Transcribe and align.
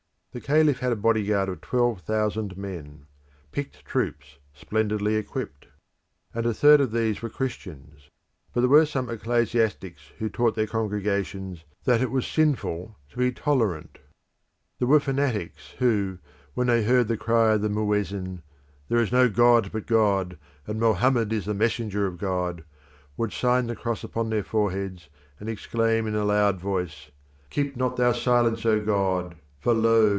The 0.33 0.39
caliph 0.39 0.79
had 0.79 0.93
a 0.93 0.95
bodyguard 0.95 1.49
of 1.49 1.59
twelve 1.59 1.99
thousand 2.03 2.55
men; 2.55 3.05
picked 3.51 3.83
troops, 3.83 4.37
splendidly 4.53 5.15
equipped; 5.17 5.67
and 6.33 6.45
a 6.45 6.53
third 6.53 6.79
of 6.79 6.93
these 6.93 7.21
were 7.21 7.27
Christians. 7.27 8.07
But 8.53 8.61
there 8.61 8.69
were 8.69 8.85
some 8.85 9.09
ecclesiastics 9.09 10.13
who 10.19 10.29
taught 10.29 10.55
their 10.55 10.67
congregations 10.67 11.65
that 11.83 11.99
it 11.99 12.11
was 12.11 12.25
sinful 12.25 12.95
to 13.09 13.17
be 13.17 13.33
tolerated. 13.33 13.99
There 14.79 14.87
were 14.87 15.01
fanatics 15.01 15.71
who, 15.79 16.19
when 16.53 16.67
they 16.67 16.85
heard 16.85 17.09
the 17.09 17.17
cry 17.17 17.55
of 17.55 17.61
the 17.61 17.67
muezzin, 17.69 18.41
"There 18.87 19.01
is 19.01 19.11
no 19.11 19.27
God 19.27 19.69
but 19.73 19.85
God, 19.85 20.37
and 20.65 20.79
Mohammed 20.79 21.33
is 21.33 21.43
the 21.43 21.53
messenger 21.53 22.07
of 22.07 22.17
God," 22.17 22.63
would 23.17 23.33
sign 23.33 23.67
the 23.67 23.75
cross 23.75 24.01
upon 24.01 24.29
their 24.29 24.45
foreheads 24.45 25.09
and 25.41 25.49
exclaim 25.49 26.07
in 26.07 26.15
a 26.15 26.23
loud 26.23 26.57
voice, 26.57 27.11
"Keep 27.49 27.75
not 27.75 27.97
thou 27.97 28.13
silence, 28.13 28.65
O 28.65 28.79
God, 28.79 29.35
for 29.59 29.73
lo! 29.73 30.09